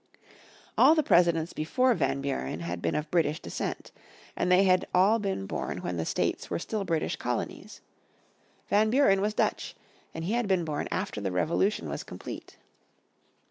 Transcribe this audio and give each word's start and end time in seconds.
All 0.79 0.95
the 0.95 1.03
presidents 1.03 1.53
before 1.53 1.93
Van 1.93 2.21
Buren 2.21 2.61
had 2.61 2.81
been 2.81 2.95
of 2.95 3.11
British 3.11 3.39
descent, 3.39 3.91
and 4.35 4.51
they 4.51 4.63
had 4.63 4.87
all 4.95 5.19
been 5.19 5.45
born 5.45 5.77
when 5.83 5.97
the 5.97 6.07
States 6.07 6.49
were 6.49 6.57
still 6.57 6.83
British 6.83 7.17
colonies. 7.17 7.81
Van 8.67 8.89
Buren 8.89 9.21
was 9.21 9.35
Dutch, 9.35 9.75
and 10.15 10.25
he 10.25 10.33
had 10.33 10.47
been 10.47 10.65
born 10.65 10.87
after 10.89 11.21
the 11.21 11.31
Revolution 11.31 11.87
was 11.87 12.01
complete. 12.01 12.57